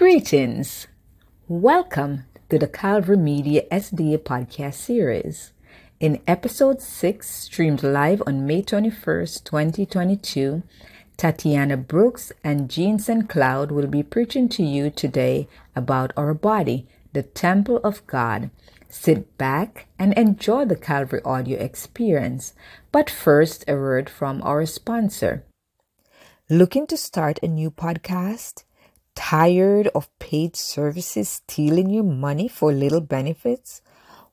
[0.00, 0.86] Greetings.
[1.46, 5.52] Welcome to the Calvary Media SDA podcast series.
[6.00, 10.62] In episode 6, streamed live on May 21st, 2022,
[11.18, 13.28] Tatiana Brooks and Jean St.
[13.28, 18.48] Cloud will be preaching to you today about our body, the temple of God.
[18.88, 22.54] Sit back and enjoy the Calvary audio experience.
[22.90, 25.44] But first, a word from our sponsor.
[26.48, 28.64] Looking to start a new podcast?
[29.14, 33.82] Tired of paid services stealing your money for little benefits?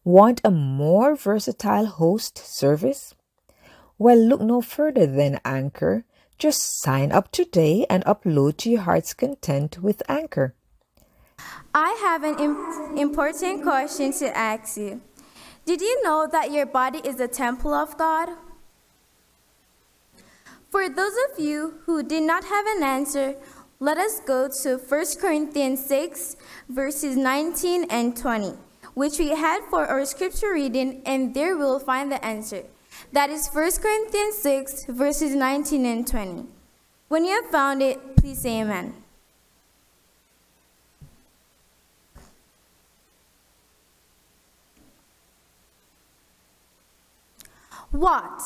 [0.03, 3.13] Want a more versatile host service?
[3.97, 6.05] Well, look no further than Anchor.
[6.37, 10.53] Just sign up today and upload to your heart's content with Anchor.
[11.73, 15.01] I have an Im- important question to ask you.
[15.65, 18.29] Did you know that your body is a temple of God?
[20.69, 23.35] For those of you who did not have an answer,
[23.79, 26.35] let us go to 1 Corinthians 6,
[26.67, 28.53] verses 19 and 20,
[28.95, 32.63] which we had for our scripture reading, and there we will find the answer.
[33.13, 36.45] That is 1 Corinthians 6, verses 19 and 20.
[37.07, 38.95] When you have found it, please say amen.
[47.91, 48.41] What?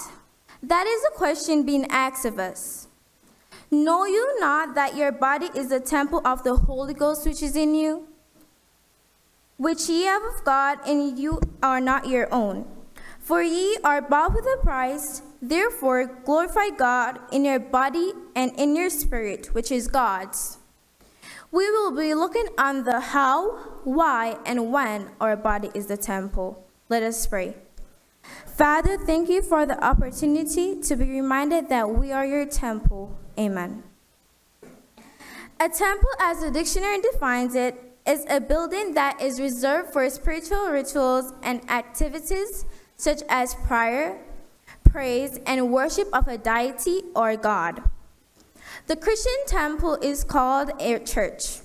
[0.62, 2.88] That is a question being asked of us.
[3.74, 7.56] Know you not that your body is the temple of the Holy Ghost which is
[7.56, 8.06] in you,
[9.56, 12.66] which ye have of God, and you are not your own?
[13.20, 18.76] For ye are bought with a price, therefore glorify God in your body and in
[18.76, 20.58] your spirit, which is God's.
[21.50, 23.56] We will be looking on the how,
[23.86, 26.68] why, and when our body is the temple.
[26.90, 27.56] Let us pray.
[28.46, 33.18] Father, thank you for the opportunity to be reminded that we are your temple.
[33.42, 33.82] Amen.
[35.60, 37.74] A temple, as the dictionary defines it,
[38.06, 42.66] is a building that is reserved for spiritual rituals and activities
[42.98, 44.20] such as prayer,
[44.84, 47.82] praise, and worship of a deity or God.
[48.86, 51.62] The Christian temple is called a church.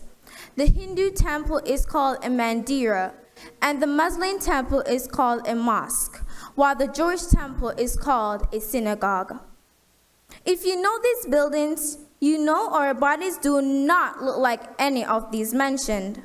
[0.57, 3.13] The Hindu temple is called a mandira,
[3.61, 6.23] and the Muslim temple is called a mosque
[6.55, 9.39] while the Jewish temple is called a synagogue.
[10.47, 15.33] If you know these buildings, you know our bodies do not look like any of
[15.33, 16.23] these mentioned.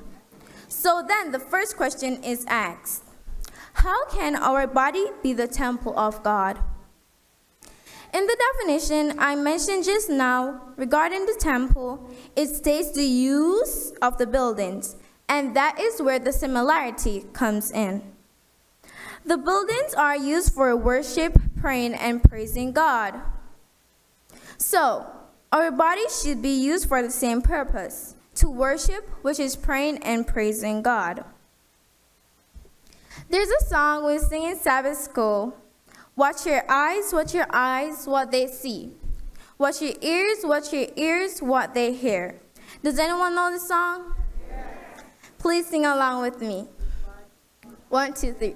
[0.68, 3.04] So then the first question is asked
[3.74, 6.60] How can our body be the temple of God?
[8.14, 14.20] In the definition I mentioned just now regarding the temple, it states the use of
[14.20, 18.04] the buildings, and that is where the similarity comes in.
[19.26, 23.20] The buildings are used for worship, praying, and praising God.
[24.62, 25.08] So,
[25.52, 30.26] our bodies should be used for the same purpose to worship, which is praying and
[30.26, 31.26] praising God.
[33.28, 35.58] There's a song we sing in Sabbath school
[36.16, 38.92] Watch your eyes, watch your eyes, what they see.
[39.58, 42.40] Watch your ears, watch your ears, what they hear.
[42.84, 44.14] Does anyone know the song?
[45.40, 46.68] Please sing along with me.
[47.92, 48.56] One, two, three.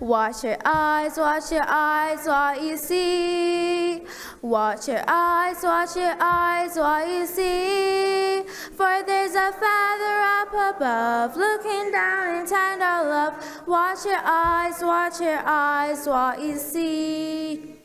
[0.00, 4.06] Watch your eyes, watch your eyes, what you see.
[4.40, 8.42] Watch your eyes, watch your eyes, what you see.
[8.74, 13.34] For there's a Father up above, looking down in tender love.
[13.66, 17.76] Watch your eyes, watch your eyes, what you see.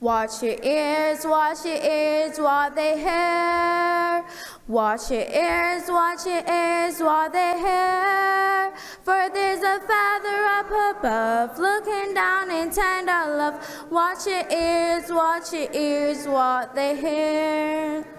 [0.00, 4.24] Watch your ears, watch your ears, what they hear.
[4.68, 8.72] Watch your ears, watch your ears, what they hear.
[9.02, 13.88] For there's a Father up above, looking down in tender love.
[13.90, 18.11] Watch your ears, watch your ears, what they hear.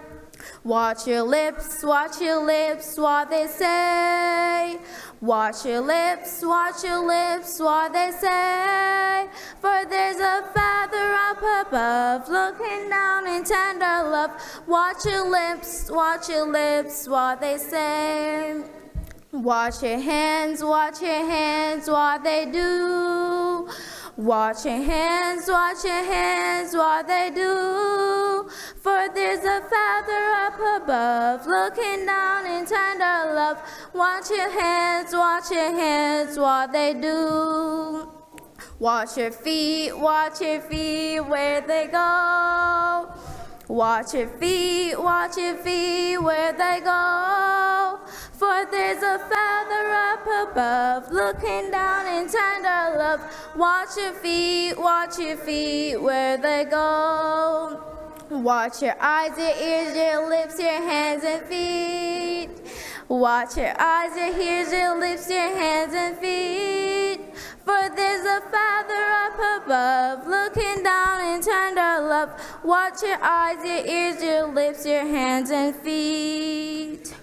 [0.64, 4.78] Watch your lips, watch your lips, what they say.
[5.20, 9.28] Watch your lips, watch your lips, what they say.
[9.60, 14.30] For there's a Father up above, looking down in tender love.
[14.66, 18.62] Watch your lips, watch your lips, what they say.
[19.32, 23.68] Watch your hands, watch your hands, what they do.
[24.16, 28.48] Watch your hands, watch your hands, what they do.
[28.80, 33.58] For there's a Father up above, looking down in tender love.
[33.92, 38.08] Watch your hands, watch your hands, what they do.
[38.78, 43.12] Watch your feet, watch your feet, where they go.
[43.66, 47.98] Watch your feet, watch your feet, where they go.
[48.38, 53.20] For there's a Father up above, looking down in tender love.
[53.54, 57.80] Watch your feet, watch your feet, where they go.
[58.30, 62.50] Watch your eyes, your ears, your lips, your hands and feet.
[63.06, 67.20] Watch your eyes, your ears, your lips, your hands and feet.
[67.64, 72.30] For there's a Father up above, looking down in tender love.
[72.64, 77.14] Watch your eyes, your ears, your lips, your hands and feet.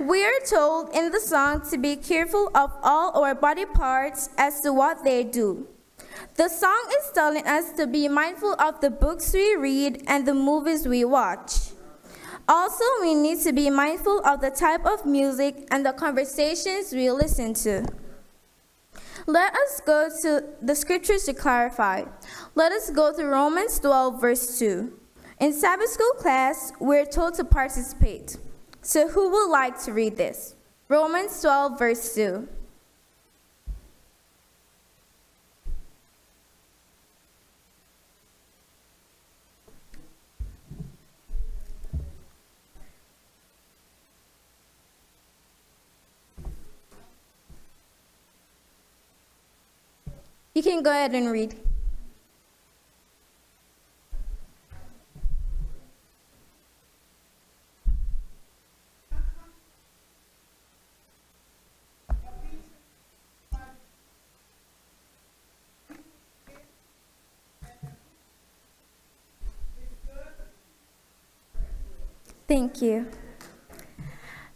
[0.00, 4.60] We are told in the song to be careful of all our body parts as
[4.62, 5.68] to what they do.
[6.34, 10.34] The song is telling us to be mindful of the books we read and the
[10.34, 11.70] movies we watch.
[12.48, 17.08] Also, we need to be mindful of the type of music and the conversations we
[17.12, 17.86] listen to.
[19.26, 22.04] Let us go to the scriptures to clarify.
[22.56, 24.92] Let us go to Romans 12, verse 2.
[25.38, 28.36] In Sabbath school class, we're told to participate.
[28.86, 30.54] So, who would like to read this?
[30.90, 32.46] Romans 12, verse 2.
[50.52, 51.56] You can go ahead and read.
[72.46, 73.06] Thank you.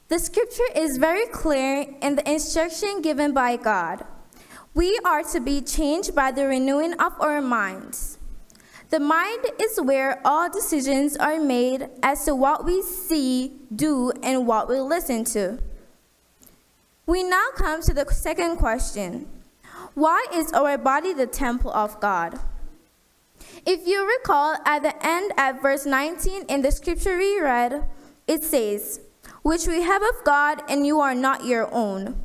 [0.08, 4.04] The scripture is very clear in the instruction given by God.
[4.74, 8.18] We are to be changed by the renewing of our minds.
[8.90, 14.46] The mind is where all decisions are made as to what we see, do, and
[14.46, 15.58] what we listen to.
[17.04, 19.26] We now come to the second question
[19.94, 22.38] Why is our body the temple of God?
[23.70, 27.86] If you recall at the end at verse 19 in the scripture we read,
[28.26, 29.00] it says,
[29.42, 32.16] Which we have of God, and you are not your own.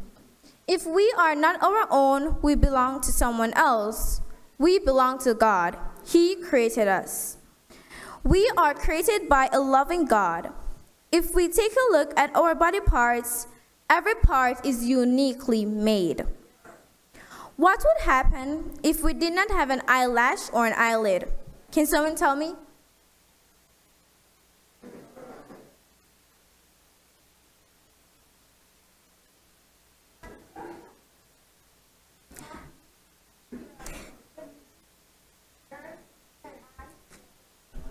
[0.70, 4.22] If we are not our own, we belong to someone else.
[4.58, 5.76] We belong to God.
[6.08, 7.36] He created us.
[8.24, 10.50] We are created by a loving God.
[11.12, 13.48] If we take a look at our body parts,
[13.90, 16.24] every part is uniquely made.
[17.56, 21.32] What would happen if we did not have an eyelash or an eyelid?
[21.72, 22.56] Can someone tell me?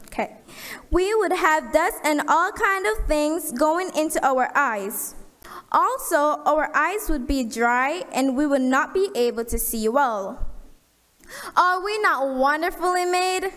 [0.06, 0.37] Okay.
[0.91, 5.14] We would have dust and all kind of things going into our eyes.
[5.73, 10.47] Also, our eyes would be dry and we would not be able to see well.
[11.57, 13.51] Are we not wonderfully made?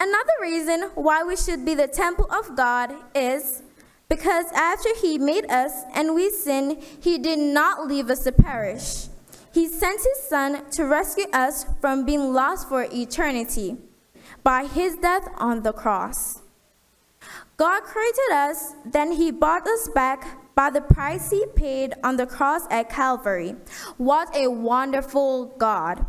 [0.00, 3.62] Another reason why we should be the temple of God is
[4.08, 9.06] because after He made us and we sinned, He did not leave us to perish.
[9.52, 13.78] He sent His Son to rescue us from being lost for eternity
[14.44, 16.42] by his death on the cross.
[17.56, 22.26] God created us, then he bought us back by the price he paid on the
[22.26, 23.56] cross at Calvary.
[23.96, 26.06] What a wonderful God.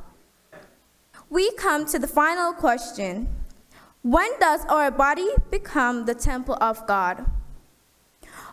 [1.30, 3.28] We come to the final question
[4.02, 7.26] When does our body become the temple of God?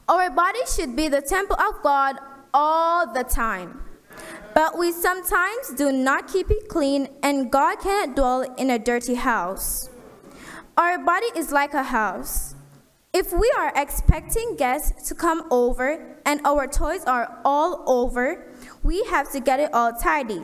[0.09, 2.16] Our body should be the temple of God
[2.52, 3.81] all the time.
[4.55, 9.14] But we sometimes do not keep it clean, and God cannot dwell in a dirty
[9.14, 9.88] house.
[10.76, 12.51] Our body is like a house.
[13.14, 18.50] If we are expecting guests to come over and our toys are all over,
[18.83, 20.42] we have to get it all tidy.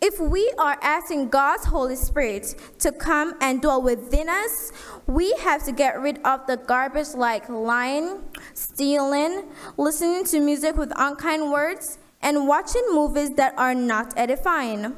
[0.00, 4.72] If we are asking God's Holy Spirit to come and dwell within us,
[5.06, 8.22] we have to get rid of the garbage like lying,
[8.54, 9.44] stealing,
[9.76, 14.96] listening to music with unkind words, and watching movies that are not edifying.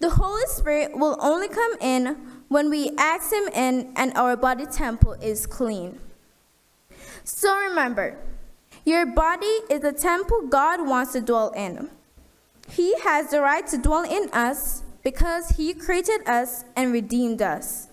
[0.00, 4.66] The Holy Spirit will only come in when we ask Him in and our body
[4.66, 6.00] temple is clean.
[7.24, 8.16] So remember,
[8.84, 11.90] your body is a temple God wants to dwell in.
[12.70, 17.88] He has the right to dwell in us because He created us and redeemed us.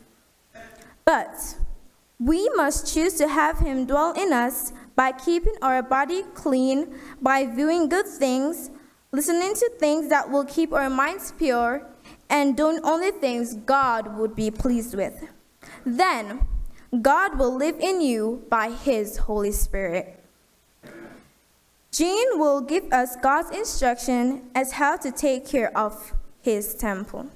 [1.03, 1.57] But
[2.19, 7.45] we must choose to have Him dwell in us by keeping our body clean, by
[7.45, 8.71] viewing good things,
[9.11, 11.85] listening to things that will keep our minds pure,
[12.29, 15.27] and doing only things God would be pleased with.
[15.85, 16.45] Then
[17.01, 20.19] God will live in you by His Holy Spirit.
[21.91, 27.27] Jean will give us God's instruction as how to take care of His temple.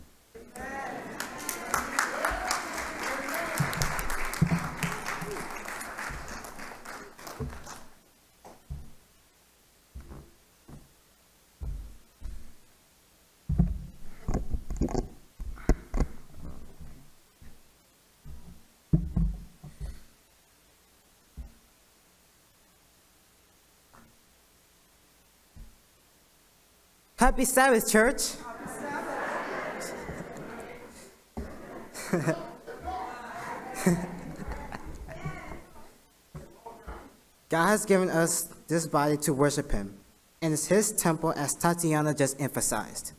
[27.19, 28.35] Happy Sabbath, church.
[37.49, 39.97] God has given us this body to worship Him,
[40.41, 43.11] and it's His temple, as Tatiana just emphasized.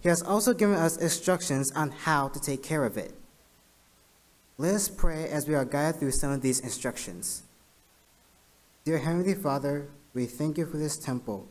[0.00, 3.14] He has also given us instructions on how to take care of it.
[4.58, 7.44] Let us pray as we are guided through some of these instructions.
[8.84, 11.48] Dear Heavenly Father, we thank you for this temple.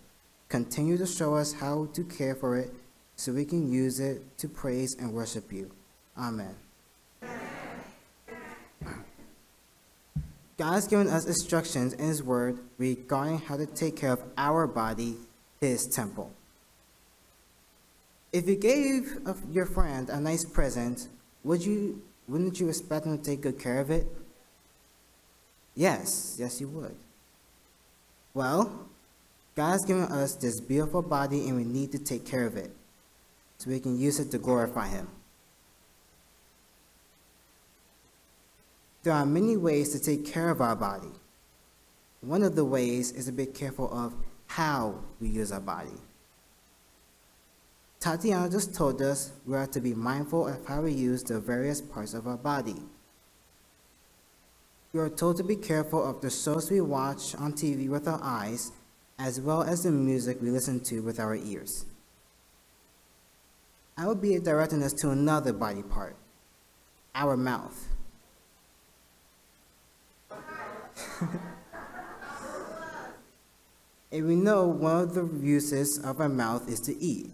[0.53, 2.71] Continue to show us how to care for it
[3.15, 5.71] so we can use it to praise and worship you.
[6.15, 6.55] Amen.
[10.55, 14.67] God has given us instructions in His Word regarding how to take care of our
[14.67, 15.15] body,
[15.59, 16.31] His temple.
[18.31, 19.17] If you gave
[19.49, 21.07] your friend a nice present,
[21.43, 24.05] would you, wouldn't you expect him to take good care of it?
[25.73, 26.95] Yes, yes, you would.
[28.35, 28.87] Well,
[29.55, 32.71] God has given us this beautiful body and we need to take care of it
[33.57, 35.07] so we can use it to glorify Him.
[39.03, 41.11] There are many ways to take care of our body.
[42.21, 44.13] One of the ways is to be careful of
[44.47, 45.99] how we use our body.
[47.99, 51.79] Tatiana just told us we are to be mindful of how we use the various
[51.79, 52.75] parts of our body.
[54.93, 58.19] We are told to be careful of the shows we watch on TV with our
[58.21, 58.71] eyes,
[59.23, 61.85] as well as the music we listen to with our ears.
[63.97, 66.17] I will be directing us to another body part,
[67.15, 67.87] our mouth.
[74.11, 77.31] and we know one of the uses of our mouth is to eat.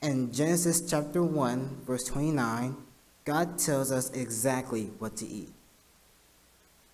[0.00, 2.76] In Genesis chapter 1, verse 29,
[3.26, 5.52] God tells us exactly what to eat.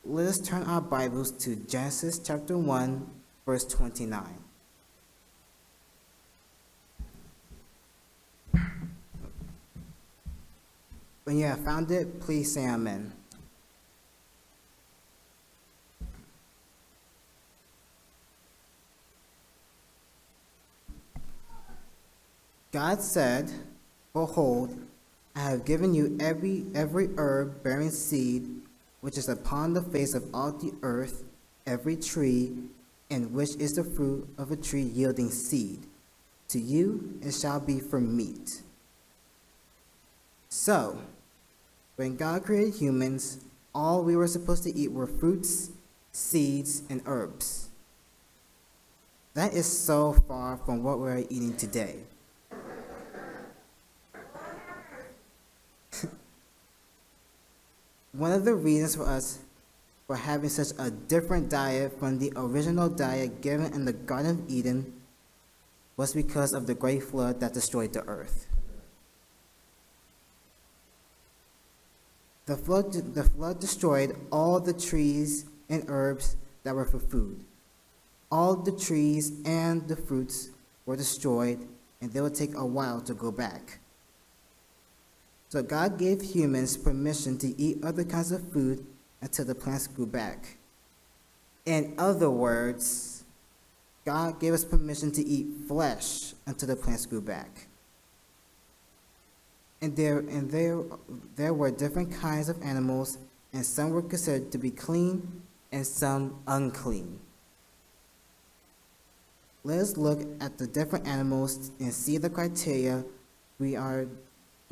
[0.08, 3.10] Let us turn our Bibles to Genesis chapter 1,
[3.44, 4.22] verse 29.
[11.25, 13.14] When you have found it, please say Amen.
[22.70, 23.50] God said,
[24.12, 24.86] Behold,
[25.34, 28.65] I have given you every, every herb bearing seed
[29.06, 31.22] which is upon the face of all the earth,
[31.64, 32.50] every tree,
[33.08, 35.78] and which is the fruit of a tree yielding seed.
[36.48, 38.62] To you it shall be for meat.
[40.48, 40.98] So,
[41.94, 45.70] when God created humans, all we were supposed to eat were fruits,
[46.10, 47.68] seeds, and herbs.
[49.34, 51.98] That is so far from what we're eating today.
[58.16, 59.40] One of the reasons for us
[60.06, 64.50] for having such a different diet from the original diet given in the Garden of
[64.50, 64.94] Eden
[65.99, 68.49] was because of the great flood that destroyed the earth.
[72.46, 77.44] The flood, the flood destroyed all the trees and herbs that were for food.
[78.30, 80.50] All the trees and the fruits
[80.87, 81.66] were destroyed,
[82.00, 83.80] and they would take a while to go back.
[85.48, 88.84] So God gave humans permission to eat other kinds of food
[89.20, 90.56] until the plants grew back.
[91.64, 93.24] In other words,
[94.04, 97.66] God gave us permission to eat flesh until the plants grew back.
[99.80, 100.80] And there and there
[101.36, 103.18] there were different kinds of animals,
[103.52, 107.18] and some were considered to be clean and some unclean.
[109.64, 113.04] Let us look at the different animals and see the criteria
[113.58, 114.06] we are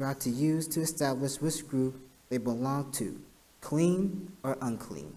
[0.02, 1.94] are to use to establish which group
[2.28, 3.20] they belong to,
[3.60, 5.14] clean or unclean.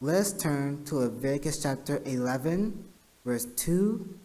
[0.00, 2.84] Let's turn to Leviticus chapter 11,
[3.24, 4.18] verse 2,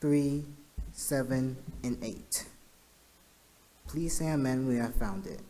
[0.00, 0.44] 3,
[0.92, 2.44] 7, and 8.
[3.88, 5.40] Please say amen, we have found it.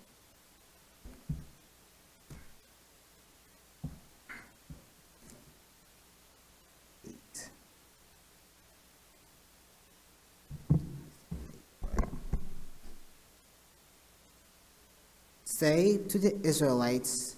[15.64, 17.36] Say to the Israelites,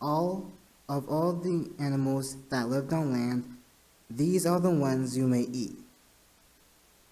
[0.00, 0.50] all
[0.88, 3.44] of all the animals that lived on land,
[4.08, 5.76] these are the ones you may eat.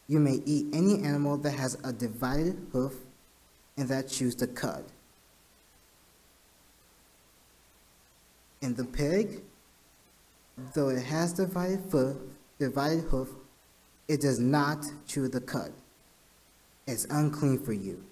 [0.08, 2.94] You may eat any animal that has a divided hoof
[3.76, 4.86] and that chews the cud.
[8.62, 9.42] And the pig,
[10.72, 12.16] though it has divided foot,
[12.58, 13.28] divided hoof,
[14.08, 15.74] it does not chew the cud.
[16.86, 18.02] It's unclean for you.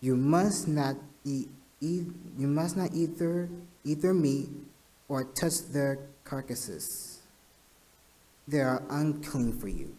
[0.00, 1.48] You must not eat,
[1.80, 4.48] eat you must not eat their meat,
[5.08, 7.20] or touch their carcasses.
[8.46, 9.96] They are unclean for you.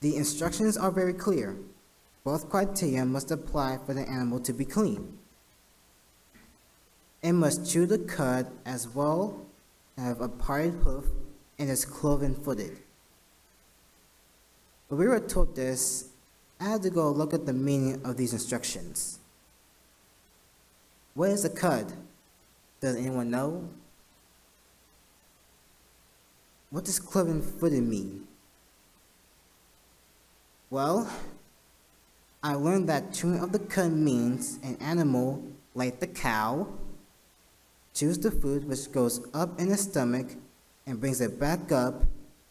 [0.00, 1.56] The instructions are very clear.
[2.24, 5.18] Both criteria must apply for the animal to be clean.
[7.22, 9.46] It must chew the cud as well,
[9.98, 11.04] have a parted hoof,
[11.58, 12.78] and is cloven footed.
[14.90, 16.08] When we were told this,
[16.58, 19.20] I had to go look at the meaning of these instructions.
[21.14, 21.92] What is a cud?
[22.80, 23.68] Does anyone know?
[26.70, 28.26] What does cloven footed mean?
[30.70, 31.08] Well,
[32.42, 35.40] I learned that chewing of the cud means an animal,
[35.72, 36.66] like the cow,
[37.94, 40.34] chews the food which goes up in the stomach
[40.84, 42.02] and brings it back up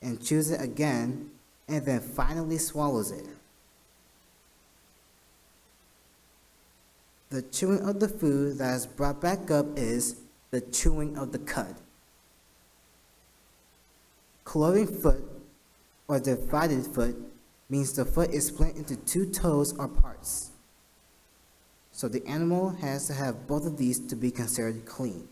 [0.01, 1.31] and chews it again
[1.69, 3.25] and then finally swallows it.
[7.29, 10.15] The chewing of the food that is brought back up is
[10.49, 11.75] the chewing of the cud.
[14.43, 15.23] Cloven foot
[16.07, 17.15] or divided foot
[17.69, 20.49] means the foot is split into two toes or parts.
[21.91, 25.27] So the animal has to have both of these to be considered clean.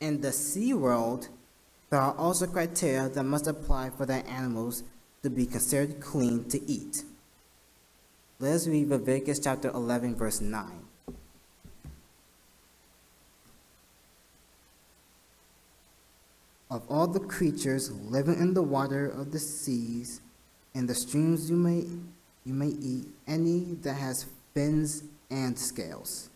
[0.00, 1.28] In the sea world,
[1.90, 4.82] there are also criteria that must apply for the animals
[5.22, 7.02] to be considered clean to eat.
[8.38, 10.64] Let us read Leviticus chapter 11, verse 9.
[16.70, 20.20] Of all the creatures living in the water of the seas
[20.74, 21.86] and the streams you may,
[22.44, 26.28] you may eat any that has fins and scales.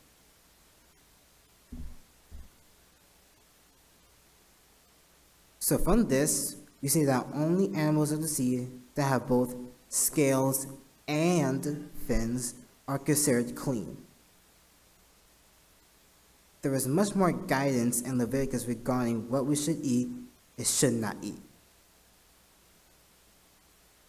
[5.73, 9.57] So from this, you see that only animals of the sea that have both
[9.89, 10.67] scales
[11.09, 12.57] and fins
[12.87, 13.97] are considered clean.
[16.61, 20.09] There is much more guidance in Leviticus regarding what we should eat
[20.59, 21.41] and should not eat.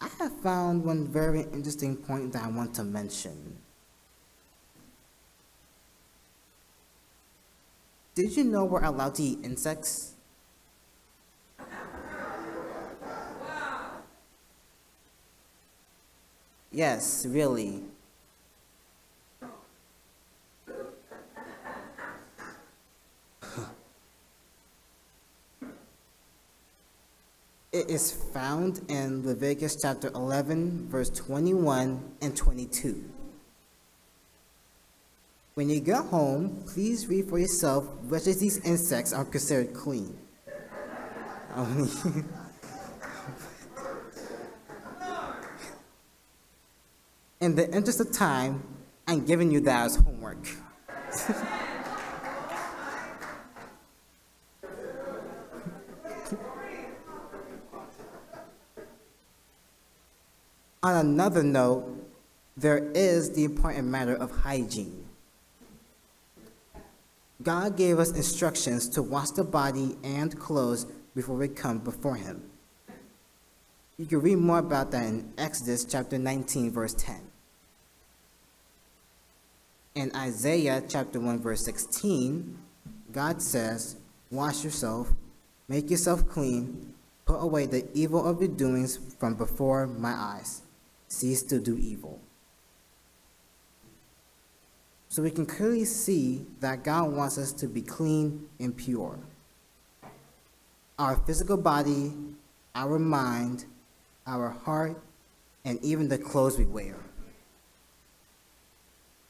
[0.02, 3.56] I have found one very interesting point that I want to mention.
[8.14, 10.13] Did you know we're allowed to eat insects?
[16.74, 17.82] Yes, really.
[27.70, 33.04] It is found in Leviticus chapter 11, verse 21 and 22.
[35.54, 40.18] When you get home, please read for yourself which of these insects are considered clean.
[41.56, 42.24] Oh,
[47.40, 48.62] In the interest of time,
[49.06, 50.48] I'm giving you that as homework.
[60.82, 62.04] On another note,
[62.56, 65.06] there is the important matter of hygiene.
[67.42, 72.42] God gave us instructions to wash the body and clothes before we come before Him.
[73.96, 77.23] You can read more about that in Exodus chapter 19, verse 10.
[79.94, 82.58] In Isaiah chapter 1, verse 16,
[83.12, 83.94] God says,
[84.28, 85.12] Wash yourself,
[85.68, 86.94] make yourself clean,
[87.26, 90.62] put away the evil of your doings from before my eyes
[91.06, 92.20] cease to do evil.
[95.08, 99.16] So we can clearly see that God wants us to be clean and pure.
[100.98, 102.12] Our physical body,
[102.74, 103.66] our mind,
[104.26, 105.00] our heart,
[105.64, 106.96] and even the clothes we wear.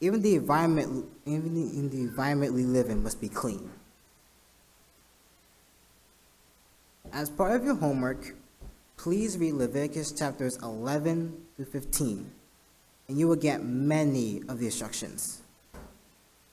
[0.05, 3.71] Even the environment, even in the environment we live in must be clean.
[7.11, 8.37] As part of your homework,
[8.99, 12.31] please read Leviticus chapters 11 through 15,
[13.09, 15.41] and you will get many of the instructions.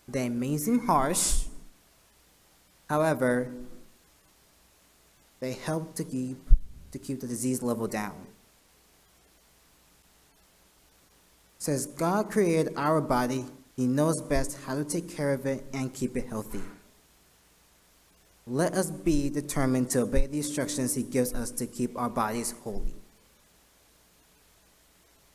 [0.08, 1.44] They may seem harsh,
[2.88, 3.52] however,
[5.42, 6.38] they help to keep,
[6.94, 8.16] to keep the disease level down.
[11.62, 13.46] Says God created our body,
[13.76, 16.64] He knows best how to take care of it and keep it healthy.
[18.48, 22.56] Let us be determined to obey the instructions He gives us to keep our bodies
[22.64, 22.96] holy.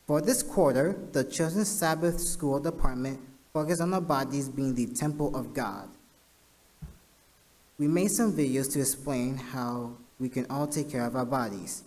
[0.05, 3.21] For this quarter, the Children's Sabbath School Department
[3.53, 5.87] focused on our bodies being the temple of God.
[7.79, 11.83] We made some videos to explain how we can all take care of our bodies.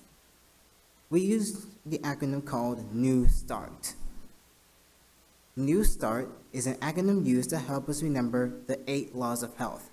[1.10, 3.96] We used the acronym called New Start.
[5.60, 9.90] New START is an acronym used to help us remember the eight laws of health.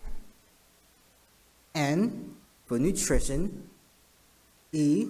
[1.76, 3.70] N for nutrition,
[4.72, 5.08] E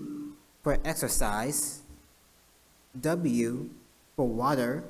[0.64, 1.82] for exercise,
[3.00, 3.70] W
[4.16, 4.84] for water,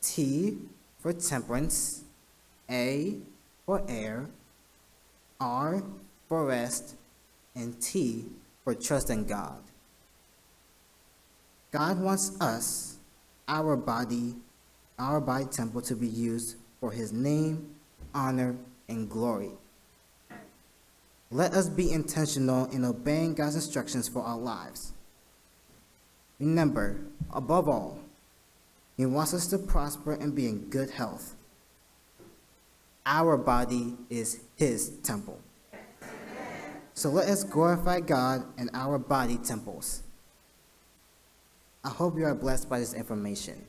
[0.00, 0.58] T
[0.98, 2.04] for temperance,
[2.70, 3.18] A
[3.64, 4.26] for air,
[5.38, 5.82] R
[6.28, 6.96] for rest,
[7.54, 8.24] and T
[8.64, 9.62] for trust in God.
[11.70, 12.96] God wants us,
[13.46, 14.34] our body,
[14.98, 17.74] our body temple to be used for his name,
[18.14, 18.56] honor,
[18.88, 19.52] and glory.
[21.30, 24.92] Let us be intentional in obeying God's instructions for our lives.
[26.38, 27.00] Remember,
[27.32, 27.98] above all,
[28.96, 31.34] He wants us to prosper and be in good health.
[33.04, 35.40] Our body is His temple.
[36.94, 40.02] So let us glorify God in our body temples.
[41.84, 43.64] I hope you are blessed by this information.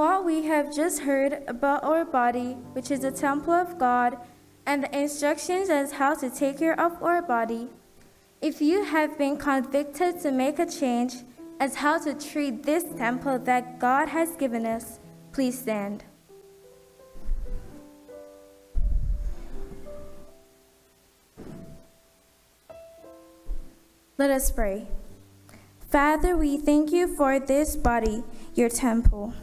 [0.00, 4.16] What we have just heard about our body, which is the temple of God,
[4.64, 7.68] and the instructions as how to take care of our body,
[8.40, 11.16] if you have been convicted to make a change
[11.60, 15.00] as how to treat this temple that God has given us,
[15.32, 16.02] please stand.
[24.16, 24.86] Let us pray.
[25.90, 29.34] Father, we thank you for this body, your temple.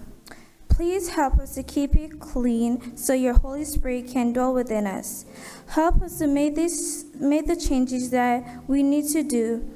[0.77, 5.25] Please help us to keep it clean so your Holy Spirit can dwell within us.
[5.69, 9.67] Help us to make, this, make the changes that we need to do.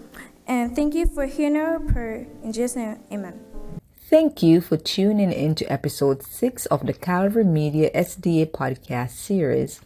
[0.46, 2.28] And thank you for hearing our prayer.
[2.44, 3.40] In Jesus' name, amen.
[3.98, 9.82] Thank you for tuning in to episode 6 of the Calvary Media SDA podcast series.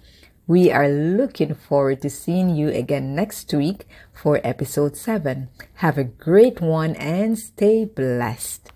[0.47, 5.47] We are looking forward to seeing you again next week for episode 7.
[5.75, 8.73] Have a great one and stay blessed.